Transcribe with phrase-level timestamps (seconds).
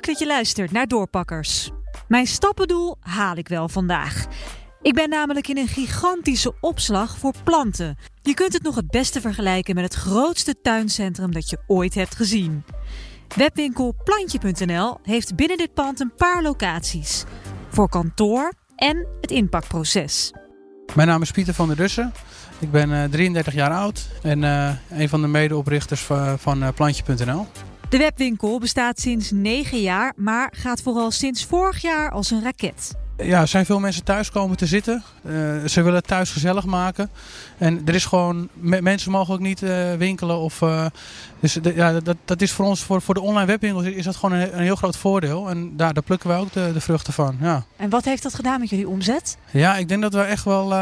[0.00, 1.70] Dat je luistert naar Doorpakkers.
[2.08, 4.26] Mijn stappendoel haal ik wel vandaag.
[4.82, 7.96] Ik ben namelijk in een gigantische opslag voor planten.
[8.22, 12.14] Je kunt het nog het beste vergelijken met het grootste tuincentrum dat je ooit hebt
[12.14, 12.64] gezien.
[13.36, 17.24] Webwinkel Plantje.nl heeft binnen dit pand een paar locaties.
[17.68, 20.32] Voor kantoor en het inpakproces.
[20.94, 22.12] Mijn naam is Pieter van der Dussen.
[22.58, 26.02] Ik ben uh, 33 jaar oud en uh, een van de medeoprichters
[26.36, 27.46] van, uh, Plantje.nl.
[27.90, 32.94] De webwinkel bestaat sinds 9 jaar, maar gaat vooral sinds vorig jaar als een raket.
[33.16, 35.02] Ja, er zijn veel mensen thuis komen te zitten.
[35.22, 35.32] Uh,
[35.64, 37.10] ze willen het thuis gezellig maken.
[37.58, 40.38] En er is gewoon, mensen mogen ook niet uh, winkelen.
[40.38, 40.86] Of, uh,
[41.40, 44.38] dus ja, dat, dat is voor ons, voor, voor de online webwinkels, is dat gewoon
[44.38, 45.48] een, een heel groot voordeel.
[45.48, 47.36] En daar, daar plukken wij ook de, de vruchten van.
[47.40, 47.64] Ja.
[47.76, 49.36] En wat heeft dat gedaan met jullie omzet?
[49.50, 50.72] Ja, ik denk dat we echt wel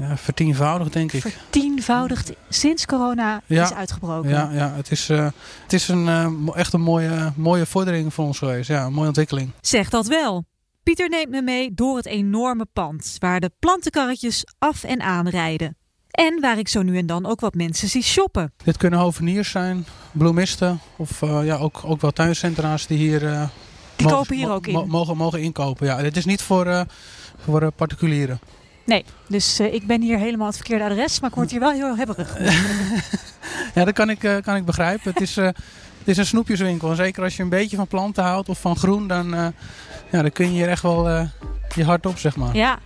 [0.00, 1.20] ja, vertienvoudigd, denk ik.
[1.20, 4.30] Vertienvoudigd sinds corona ja, is uitgebroken.
[4.30, 5.28] Ja, ja het is, uh,
[5.62, 8.68] het is een, uh, echt een mooie, mooie vordering voor ons geweest.
[8.68, 9.50] Ja, een mooie ontwikkeling.
[9.60, 10.44] Zeg dat wel.
[10.82, 15.76] Pieter neemt me mee door het enorme pand waar de plantenkarretjes af en aan rijden.
[16.10, 18.52] En waar ik zo nu en dan ook wat mensen zie shoppen.
[18.64, 23.20] Dit kunnen hoveniers zijn, bloemisten of uh, ja, ook, ook wel tuincentra's die hier...
[23.20, 24.88] die mogen, kopen hier ook in?
[24.88, 26.02] Mogen, mogen inkopen, ja.
[26.02, 26.86] Dit is niet voor,
[27.44, 28.40] voor particulieren.
[28.90, 31.72] Nee, dus uh, ik ben hier helemaal het verkeerde adres, maar ik word hier wel
[31.72, 32.38] heel hebberig.
[33.74, 35.12] ja, dat kan ik, uh, kan ik begrijpen.
[35.12, 35.56] Het is, uh, het
[36.04, 36.90] is een snoepjeswinkel.
[36.90, 39.30] En zeker als je een beetje van planten houdt of van groen, dan,
[40.10, 41.08] ja, dan kun je hier echt wel
[41.74, 42.56] je hart op, zeg maar.
[42.56, 42.78] Ja.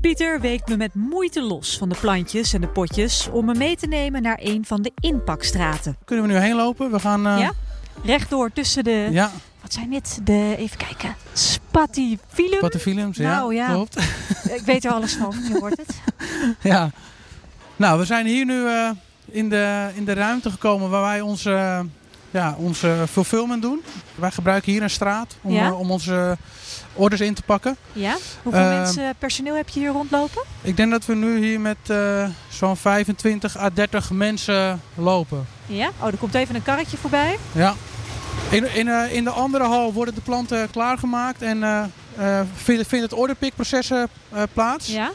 [0.00, 3.76] Pieter weekt me met moeite los van de plantjes en de potjes om me mee
[3.76, 5.96] te nemen naar een van de inpakstraten.
[6.04, 6.90] Kunnen we nu heen lopen?
[6.90, 7.22] We gaan...
[7.22, 7.52] Ja?
[8.04, 9.08] Rechtdoor tussen de...
[9.10, 9.30] Ja.
[9.64, 10.18] Wat zijn dit?
[10.22, 11.16] De, even kijken.
[11.32, 12.58] Spatifilum?
[12.58, 13.36] Spatifilums, ja.
[13.36, 13.68] Nou, ja.
[13.68, 13.98] Klopt.
[14.58, 16.00] Ik weet er alles van, je hoort het.
[16.72, 16.90] Ja.
[17.76, 18.90] Nou, we zijn hier nu uh,
[19.24, 21.80] in, de, in de ruimte gekomen waar wij onze, uh,
[22.30, 23.82] ja, onze fulfillment doen.
[24.14, 25.66] Wij gebruiken hier een straat om, ja?
[25.66, 26.36] uh, om onze
[26.92, 27.76] orders in te pakken.
[27.92, 28.16] Ja?
[28.42, 30.42] Hoeveel mensen personeel heb je hier rondlopen?
[30.62, 31.78] Ik denk dat we nu hier met
[32.48, 35.46] zo'n 25 à 30 mensen lopen.
[35.66, 35.90] Ja?
[36.00, 37.38] Oh, er komt even een karretje voorbij.
[37.52, 37.74] Ja.
[38.54, 41.84] In, in, uh, in de andere hal worden de planten klaargemaakt en uh,
[42.18, 43.90] uh, vindt, vindt het orderpickproces
[44.52, 44.86] plaats.
[44.86, 45.10] Ja.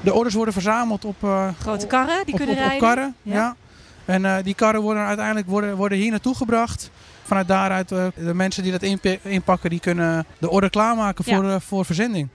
[0.00, 1.16] De orders worden verzameld op
[1.60, 2.88] grote karren die op, kunnen op, rijden.
[2.88, 3.34] Op karren, ja.
[3.34, 3.56] ja.
[4.04, 6.90] En die karren worden uiteindelijk worden, worden hier naartoe gebracht.
[7.22, 8.82] Vanuit daaruit de mensen die dat
[9.22, 12.28] inpakken, die kunnen de order klaarmaken voor, voor verzending.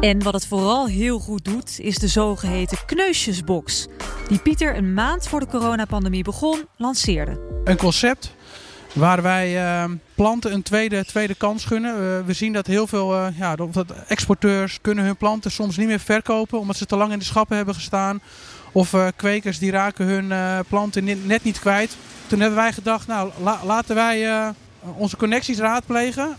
[0.00, 3.86] En wat het vooral heel goed doet, is de zogeheten kneusjesbox.
[4.28, 7.60] Die Pieter een maand voor de coronapandemie begon, lanceerde.
[7.64, 8.34] Een concept
[8.92, 12.26] Waar wij uh, planten een tweede, tweede kans gunnen.
[12.26, 13.74] We zien dat heel veel uh, ja, dat
[14.08, 16.58] exporteurs kunnen hun planten soms niet meer verkopen.
[16.58, 18.20] Omdat ze te lang in de schappen hebben gestaan.
[18.72, 20.32] Of kwekers die raken hun
[20.68, 21.96] planten net niet kwijt.
[22.26, 24.52] Toen hebben wij gedacht, nou la, laten wij
[24.96, 26.36] onze connecties raadplegen.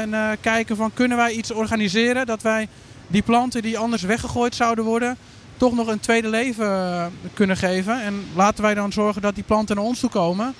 [0.00, 2.26] en kijken van kunnen wij iets organiseren.
[2.26, 2.68] Dat wij
[3.06, 5.16] die planten die anders weggegooid zouden worden
[5.56, 8.02] toch nog een tweede leven kunnen geven.
[8.02, 10.54] En laten wij dan zorgen dat die planten naar ons toe komen.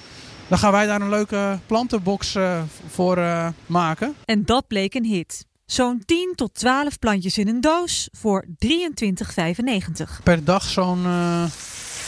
[0.54, 4.14] Dan gaan wij daar een leuke plantenbox uh, voor uh, maken.
[4.24, 5.46] En dat bleek een hit.
[5.66, 10.22] Zo'n 10 tot 12 plantjes in een doos voor 23,95.
[10.22, 11.44] Per dag zo'n, uh,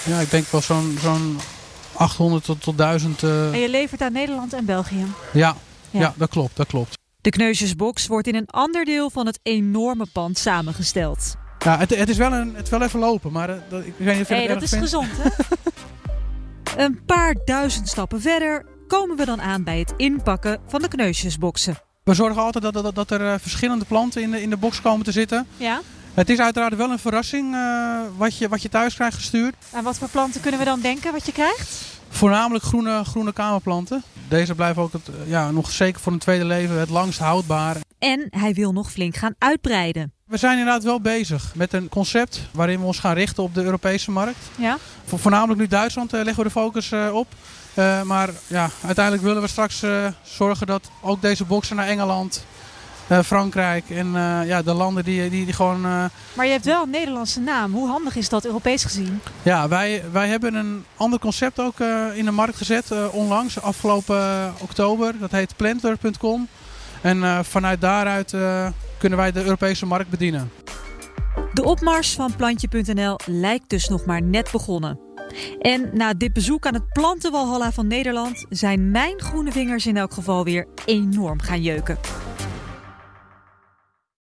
[0.04, 1.38] ja, ik denk wel zo'n zo'n
[1.92, 3.22] 800 tot, tot 1000.
[3.22, 5.06] En je levert aan Nederland en België?
[5.32, 5.56] Ja,
[5.90, 6.00] ja.
[6.00, 6.98] ja dat klopt, dat klopt.
[7.20, 11.34] De kneusjesbox wordt in een ander deel van het enorme pand samengesteld.
[11.58, 14.28] Ja, het, het is wel een, het wel even lopen, maar ik weet niet of
[14.28, 14.84] je hey, het dat is vindt.
[14.84, 15.28] gezond, hè?
[16.76, 21.76] Een paar duizend stappen verder komen we dan aan bij het inpakken van de kneusjesboxen.
[22.04, 25.04] We zorgen altijd dat, dat, dat er verschillende planten in de, in de box komen
[25.04, 25.46] te zitten.
[25.56, 25.80] Ja.
[26.14, 29.54] Het is uiteraard wel een verrassing uh, wat, je, wat je thuis krijgt gestuurd.
[29.72, 31.84] En wat voor planten kunnen we dan denken wat je krijgt?
[32.08, 34.02] Voornamelijk groene, groene kamerplanten.
[34.28, 37.76] Deze blijven ook het, ja, nog zeker voor een tweede leven het langst houdbaar.
[37.98, 40.15] En hij wil nog flink gaan uitbreiden.
[40.26, 43.62] We zijn inderdaad wel bezig met een concept waarin we ons gaan richten op de
[43.62, 44.38] Europese markt.
[44.56, 44.78] Ja.
[45.04, 47.26] Vo voornamelijk nu Duitsland uh, leggen we de focus uh, op.
[47.74, 49.84] Uh, maar ja, uiteindelijk willen we straks
[50.22, 52.44] zorgen dat ook deze boxen naar Engeland,
[53.24, 54.12] Frankrijk en
[54.46, 55.80] ja, de landen die, die, die gewoon...
[56.32, 57.72] Maar je hebt wel een Nederlandse naam.
[57.72, 59.20] Hoe handig is dat Europees gezien?
[59.42, 61.80] Ja, wij, wij hebben een ander concept ook
[62.14, 65.18] in de markt gezet onlangs, afgelopen oktober.
[65.18, 66.48] Dat heet planter.com.
[67.00, 68.34] En vanuit daaruit
[68.98, 70.50] kunnen wij de Europese markt bedienen.
[71.52, 75.00] De opmars van plantje.nl lijkt dus nog maar net begonnen.
[75.60, 80.12] En na dit bezoek aan het plantenwalhalla van Nederland zijn mijn groene vingers in elk
[80.12, 81.98] geval weer enorm gaan jeuken.